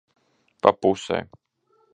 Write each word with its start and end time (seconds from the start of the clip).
Pa 0.61 0.71
pusei. 0.81 1.23